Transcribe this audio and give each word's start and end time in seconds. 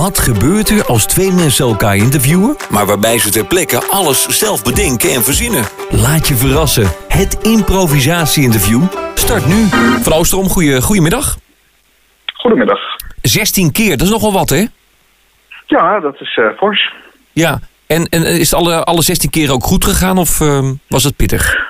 Wat 0.00 0.18
gebeurt 0.18 0.70
er 0.70 0.84
als 0.86 1.06
twee 1.06 1.32
mensen 1.32 1.64
elkaar 1.64 1.96
interviewen, 1.96 2.56
maar 2.70 2.86
waarbij 2.86 3.18
ze 3.18 3.30
ter 3.30 3.46
plekke 3.46 3.82
alles 3.90 4.38
zelf 4.38 4.62
bedenken 4.62 5.10
en 5.10 5.22
verzinnen? 5.22 5.64
Laat 5.90 6.28
je 6.28 6.34
verrassen. 6.34 6.86
Het 7.08 7.38
improvisatie-interview 7.42 8.82
start 9.14 9.46
nu. 9.46 9.66
Van 10.02 10.12
Oosterom, 10.12 10.48
goeie, 10.48 10.80
goedemiddag. 10.80 11.36
Goedemiddag. 12.34 12.78
16 13.22 13.72
keer, 13.72 13.90
dat 13.90 14.06
is 14.06 14.12
nogal 14.12 14.32
wat, 14.32 14.48
hè? 14.48 14.66
Ja, 15.66 16.00
dat 16.00 16.20
is 16.20 16.36
eh, 16.36 16.56
fors. 16.56 16.92
Ja. 17.32 17.60
En, 17.86 18.04
en 18.04 18.24
is 18.24 18.50
het 18.50 18.60
alle, 18.60 18.84
alle 18.84 19.02
16 19.02 19.30
keer 19.30 19.52
ook 19.52 19.64
goed 19.64 19.84
gegaan 19.84 20.18
of 20.18 20.40
ehm, 20.40 20.74
was 20.88 21.04
het 21.04 21.16
pittig? 21.16 21.69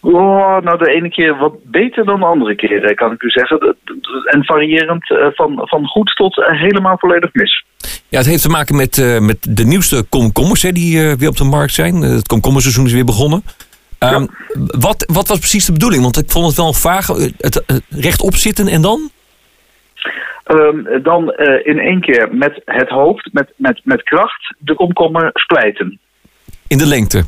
Oh, 0.00 0.58
nou, 0.60 0.78
de 0.78 0.90
ene 0.90 1.10
keer 1.10 1.36
wat 1.36 1.54
beter 1.64 2.04
dan 2.04 2.20
de 2.20 2.26
andere 2.26 2.54
keer, 2.54 2.94
kan 2.94 3.12
ik 3.12 3.22
u 3.22 3.30
zeggen. 3.30 3.76
En 4.24 4.44
variërend 4.44 5.10
eh, 5.10 5.26
van, 5.30 5.60
van 5.64 5.86
goed 5.86 6.12
tot 6.16 6.38
eh, 6.38 6.60
helemaal 6.60 6.98
volledig 6.98 7.30
mis. 7.32 7.64
Ja, 8.08 8.18
het 8.18 8.26
heeft 8.26 8.42
te 8.42 8.48
maken 8.48 8.76
met, 8.76 8.98
eh, 8.98 9.18
met 9.18 9.56
de 9.56 9.64
nieuwste 9.64 10.04
komkommers 10.08 10.62
hè, 10.62 10.72
die 10.72 11.16
weer 11.16 11.28
op 11.28 11.36
de 11.36 11.44
markt 11.44 11.72
zijn. 11.72 11.94
Het 11.94 12.26
komkommerseizoen 12.26 12.86
is 12.86 12.92
weer 12.92 13.04
begonnen. 13.04 13.42
Ehm, 13.98 14.26
wat, 14.80 15.04
wat 15.12 15.28
was 15.28 15.38
precies 15.38 15.64
de 15.64 15.72
bedoeling? 15.72 16.02
Want 16.02 16.18
ik 16.18 16.30
vond 16.30 16.46
het 16.46 16.56
wel 16.56 16.72
vaag. 16.72 17.06
Het, 17.06 17.62
het 17.66 17.82
rechtop 17.88 18.34
zitten 18.34 18.68
en 18.68 18.82
dan? 18.82 19.10
Ehm, 20.44 21.02
dan 21.02 21.32
in 21.62 21.78
één 21.78 22.00
keer 22.00 22.28
met 22.32 22.62
het 22.64 22.88
hoofd, 22.88 23.28
met, 23.32 23.52
met, 23.56 23.80
met 23.84 24.02
kracht, 24.02 24.54
de 24.58 24.74
komkommer 24.74 25.30
splijten. 25.32 25.98
In 26.68 26.78
de 26.78 26.86
lengte. 26.86 27.24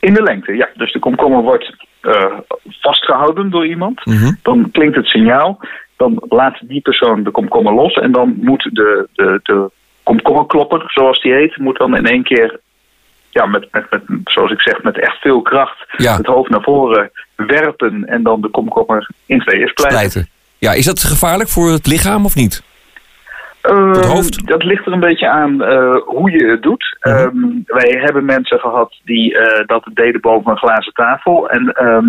In 0.00 0.14
de 0.14 0.22
lengte, 0.22 0.52
ja. 0.56 0.68
Dus 0.74 0.92
de 0.92 0.98
komkommer 0.98 1.42
wordt 1.42 1.74
eh, 2.00 2.32
vastgehouden 2.80 3.50
door 3.50 3.66
iemand. 3.66 4.04
Mhm. 4.04 4.32
Dan 4.42 4.70
klinkt 4.70 4.96
het 4.96 5.06
signaal. 5.06 5.58
Dan 5.96 6.22
laat 6.28 6.58
die 6.60 6.80
persoon 6.80 7.22
de 7.22 7.30
komkommer 7.30 7.72
los. 7.74 7.94
En 7.94 8.12
dan 8.12 8.34
moet 8.40 8.68
de, 8.72 9.08
de, 9.14 9.40
de 9.42 9.70
komkommerklopper, 10.02 10.82
zoals 10.86 11.22
die 11.22 11.32
heet, 11.32 11.56
moet 11.56 11.78
dan 11.78 11.96
in 11.96 12.06
één 12.06 12.22
keer, 12.22 12.60
ja, 13.30 13.46
met, 13.46 13.68
met, 13.72 13.90
met, 13.90 14.02
zoals 14.24 14.50
ik 14.50 14.60
zeg, 14.60 14.82
met 14.82 14.98
echt 15.00 15.16
veel 15.16 15.42
kracht 15.42 15.84
Ja. 15.96 16.16
het 16.16 16.26
hoofd 16.26 16.50
naar 16.50 16.62
voren 16.62 17.10
werpen. 17.36 18.04
En 18.04 18.22
dan 18.22 18.40
de 18.40 18.48
komkommer 18.48 19.08
in 19.26 19.40
tweeën 19.40 19.68
splijten. 19.68 19.98
Splijten. 19.98 20.30
Ja, 20.58 20.72
is 20.72 20.84
dat 20.84 21.04
gevaarlijk 21.04 21.48
voor 21.48 21.70
het 21.70 21.86
lichaam 21.86 22.24
of 22.24 22.34
niet? 22.34 22.62
Eh, 23.66 24.10
hoofd? 24.10 24.46
Dat 24.46 24.64
ligt 24.64 24.86
er 24.86 24.92
een 24.92 25.00
beetje 25.00 25.28
aan 25.28 25.62
eh, 25.62 25.96
hoe 26.04 26.30
je 26.30 26.46
het 26.50 26.62
doet. 26.62 26.96
Mhm. 27.00 27.14
Ehm, 27.14 27.36
wij 27.66 28.00
hebben 28.04 28.24
mensen 28.24 28.58
gehad 28.58 28.94
die 29.04 29.38
eh, 29.38 29.66
dat 29.66 29.88
deden 29.94 30.20
boven 30.20 30.50
een 30.50 30.58
glazen 30.58 30.92
tafel. 30.92 31.48
En 31.50 31.72
ehm, 31.72 32.06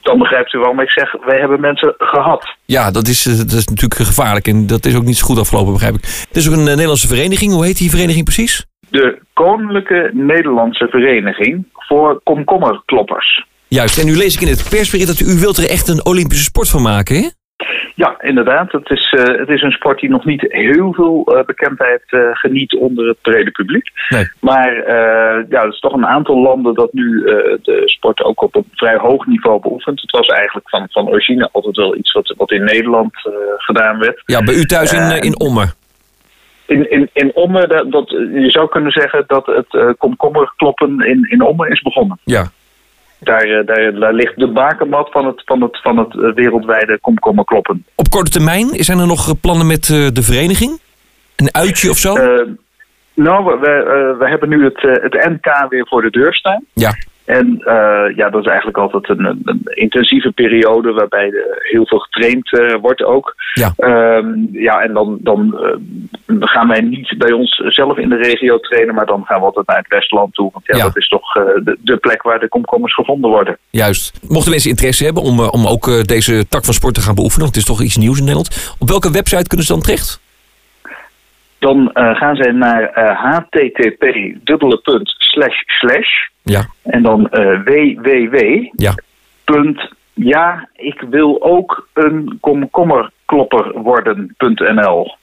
dan 0.00 0.18
begrijpt 0.18 0.52
u 0.52 0.58
waarom 0.58 0.80
ik 0.80 0.90
zeg, 0.90 1.12
wij 1.24 1.38
hebben 1.38 1.60
mensen 1.60 1.94
gehad. 1.98 2.56
Ja, 2.64 2.90
dat 2.90 3.06
is, 3.06 3.26
eh, 3.26 3.36
dat 3.36 3.52
is 3.52 3.68
natuurlijk 3.68 4.00
gevaarlijk 4.00 4.46
en 4.46 4.66
dat 4.66 4.84
is 4.84 4.96
ook 4.96 5.04
niet 5.04 5.16
zo 5.16 5.26
goed 5.26 5.38
afgelopen, 5.38 5.72
begrijp 5.72 5.94
ik. 5.94 6.04
Het 6.28 6.36
is 6.36 6.48
ook 6.48 6.56
een 6.56 6.64
Nederlandse 6.64 7.08
vereniging. 7.08 7.52
Hoe 7.52 7.64
heet 7.64 7.78
die 7.78 7.90
vereniging 7.90 8.24
precies? 8.24 8.66
De 8.90 9.18
Koninklijke 9.32 10.10
Nederlandse 10.12 10.86
Vereniging 10.90 11.66
voor 11.72 12.20
Komkommerkloppers. 12.22 13.46
Juist, 13.68 13.98
en 13.98 14.06
nu 14.06 14.16
lees 14.16 14.34
ik 14.34 14.40
in 14.40 14.48
het 14.48 14.66
persbericht 14.70 15.08
dat 15.08 15.20
u 15.20 15.40
wilt 15.40 15.56
er 15.56 15.70
echt 15.70 15.88
een 15.88 16.06
Olympische 16.06 16.44
sport 16.44 16.68
van 16.68 16.82
maken, 16.82 17.16
hè? 17.16 17.28
Ja, 18.04 18.20
inderdaad. 18.20 18.72
Het 18.72 18.90
is, 18.90 19.12
eh, 19.12 19.38
het 19.38 19.48
is 19.48 19.62
een 19.62 19.70
sport 19.70 20.00
die 20.00 20.10
nog 20.10 20.24
niet 20.24 20.44
heel 20.48 20.92
veel 20.92 21.24
eh, 21.26 21.44
bekendheid 21.44 22.02
eh, 22.06 22.20
geniet 22.32 22.74
onder 22.76 23.08
het 23.08 23.22
brede 23.22 23.50
publiek. 23.50 23.90
Nee. 24.08 24.28
Maar 24.40 24.74
ja, 25.48 25.62
er 25.62 25.68
is 25.68 25.80
toch 25.80 25.92
een 25.92 26.06
aantal 26.06 26.42
landen 26.42 26.74
dat 26.74 26.92
nu 26.92 27.22
de 27.62 27.82
sport 27.84 28.22
ook 28.22 28.42
op 28.42 28.54
een 28.54 28.64
vrij 28.72 28.96
hoog 28.96 29.26
niveau 29.26 29.60
beoefent. 29.60 30.00
Het 30.00 30.10
was 30.10 30.26
eigenlijk 30.26 30.68
van, 30.68 30.86
van 30.90 31.08
origine 31.08 31.48
altijd 31.52 31.76
wel 31.76 31.96
iets 31.96 32.12
wat, 32.12 32.34
wat 32.36 32.50
in 32.50 32.64
Nederland 32.64 33.12
gedaan 33.56 33.98
werd. 33.98 34.22
Ja, 34.24 34.42
bij 34.42 34.54
u 34.54 34.64
thuis 34.64 34.92
in, 34.92 35.22
in 35.22 35.40
Ommer. 35.40 35.72
In, 36.66 36.90
in, 36.90 37.10
in 37.12 37.30
Ommen, 37.34 37.68
dat, 37.68 37.92
dat, 37.92 38.10
je 38.10 38.50
zou 38.50 38.68
kunnen 38.68 38.92
zeggen 38.92 39.24
dat 39.26 39.46
het 39.46 39.96
komkommerkloppen 39.98 41.00
in, 41.00 41.26
in 41.30 41.42
Ommen 41.42 41.70
is 41.70 41.82
begonnen. 41.82 42.18
Ja. 42.24 42.50
Daar, 43.18 43.42
eh, 43.42 43.66
daar, 43.66 43.94
daar 43.94 44.12
ligt 44.12 44.36
de 44.36 44.52
bakermat 44.52 45.10
van 45.10 45.26
het, 45.26 45.42
van 45.44 45.62
het, 45.62 45.80
van 45.82 45.98
het 45.98 46.14
eh, 46.14 46.34
wereldwijde 46.34 46.98
komkommerkloppen. 47.00 47.84
Op 47.94 48.08
korte 48.10 48.30
termijn, 48.30 48.68
zijn 48.72 48.98
er 48.98 49.06
nog 49.06 49.28
eh, 49.28 49.34
plannen 49.40 49.66
met 49.66 49.86
de 49.86 50.22
vereniging? 50.22 50.80
Een 51.36 51.54
uitje 51.54 51.90
of 51.90 51.96
zo? 51.96 52.14
Nou, 53.14 53.44
we, 53.44 53.58
we, 53.60 54.16
we 54.18 54.28
hebben 54.28 54.48
nu 54.48 54.64
het, 54.64 54.80
het 54.80 55.28
NK 55.28 55.66
weer 55.68 55.86
voor 55.88 56.02
de 56.02 56.10
deur 56.10 56.34
staan. 56.34 56.64
ja. 56.72 56.90
En 57.28 57.60
eh, 57.64 58.16
ja, 58.16 58.30
dat 58.30 58.40
is 58.40 58.46
eigenlijk 58.46 58.78
altijd 58.78 59.08
een, 59.08 59.62
intensieve 59.74 60.32
periode 60.32 60.92
waarbij 60.92 61.32
heel 61.58 61.86
veel 61.86 61.98
getraind 61.98 62.52
eh, 62.52 62.74
wordt 62.80 63.04
ook. 63.04 63.34
Ja. 63.54 63.72
Ehm, 63.76 64.34
ja, 64.52 64.80
en 64.80 64.92
dan, 64.92 65.18
dan 65.20 65.58
eh, 65.58 66.36
gaan 66.40 66.68
wij 66.68 66.80
niet 66.80 67.14
bij 67.18 67.32
ons 67.32 67.62
zelf 67.66 67.98
in 67.98 68.08
de 68.08 68.16
regio 68.16 68.58
trainen, 68.58 68.94
maar 68.94 69.06
dan 69.06 69.24
gaan 69.24 69.38
we 69.38 69.46
altijd 69.46 69.66
naar 69.66 69.76
het 69.76 69.88
Westland 69.88 70.34
toe. 70.34 70.50
Want 70.52 70.66
ja, 70.66 70.76
Ja. 70.76 70.82
dat 70.82 70.96
is 70.96 71.08
toch 71.08 71.32
de, 71.32 71.78
de 71.80 71.96
plek 71.96 72.22
waar 72.22 72.40
de 72.40 72.48
komkommers 72.48 72.94
gevonden 72.94 73.30
worden. 73.30 73.58
Juist. 73.70 74.20
Mochten 74.28 74.50
mensen 74.50 74.70
interesse 74.70 75.04
hebben 75.04 75.22
om, 75.22 75.40
om 75.40 75.66
ook 75.66 76.06
deze 76.06 76.48
tak 76.48 76.64
van 76.64 76.74
sport 76.74 76.94
te 76.94 77.00
gaan 77.00 77.14
beoefenen, 77.14 77.44
want 77.44 77.56
het 77.56 77.64
is 77.64 77.70
toch 77.76 77.82
iets 77.82 77.96
nieuws 77.96 78.18
in 78.18 78.24
Nederland. 78.24 78.76
Op 78.78 78.88
welke 78.88 79.10
website 79.10 79.46
kunnen 79.46 79.66
ze 79.66 79.72
dan 79.72 79.82
terecht? 79.82 80.20
Dan 81.58 81.92
eh, 81.92 82.14
gaan 82.16 82.36
zij 82.36 82.52
naar 82.52 82.82
eh, 82.82 83.24
http 83.24 84.04
dubbele 84.44 84.76
punt 84.78 85.14
slash 85.18 85.60
slash 85.66 86.08
Ja. 86.42 86.66
en 86.82 87.02
dan 87.02 87.28
eh, 87.30 87.60
www. 87.64 88.36
Ja. 88.76 88.94
punt, 89.44 89.92
ja, 90.14 90.68
ik 90.74 91.04
wil 91.10 91.42
ook 91.42 91.88
een 91.94 92.38
komkommerklopper 92.40 93.80
worden.nl. 93.82 95.14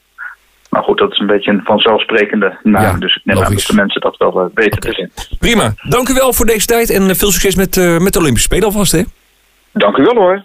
Maar 0.70 0.84
goed, 0.84 0.98
dat 0.98 1.12
is 1.12 1.20
een 1.20 1.28
beetje 1.28 1.52
een 1.52 1.62
vanzelfsprekende 1.64 2.58
naam. 2.64 2.82
Ja, 2.82 2.94
dus 2.94 3.16
ik 3.16 3.22
neem 3.26 3.38
aan 3.44 3.54
dat 3.54 3.64
de 3.68 3.76
mensen 3.76 4.02
dat 4.02 4.18
wel 4.18 4.40
eh, 4.40 4.46
weten 4.54 4.80
te 4.82 4.92
vinden. 4.94 5.14
Prima. 5.40 5.74
Dank 5.90 6.10
u 6.10 6.14
wel 6.14 6.34
voor 6.34 6.46
deze 6.46 6.66
tijd 6.66 6.90
en 6.90 7.16
veel 7.16 7.32
succes 7.32 7.56
met, 7.56 8.00
met 8.02 8.14
de 8.14 8.20
Olympische 8.20 8.48
Spelen 8.48 8.66
alvast, 8.66 8.92
hè? 8.92 9.02
Dank 9.72 9.98
u 9.98 10.04
wel 10.04 10.16
hoor. 10.16 10.42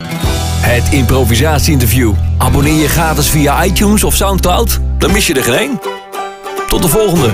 Het 0.63 0.93
improvisatie-interview. 0.93 2.30
Abonneer 2.41 2.81
je 2.81 2.89
gratis 2.89 3.29
via 3.29 3.65
iTunes 3.65 4.05
of 4.05 4.15
Soundcloud. 4.15 4.81
Dan 4.99 5.13
mis 5.13 5.27
je 5.27 5.35
er 5.35 5.45
geen. 5.45 5.81
Tot 6.69 6.83
de 6.83 6.89
volgende. 6.89 7.31